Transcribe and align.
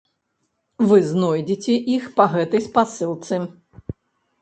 Вы 0.91 0.97
знойдзеце 1.09 1.73
іх 1.99 2.03
па 2.17 2.29
гэтай 2.39 2.61
спасылцы. 2.71 3.35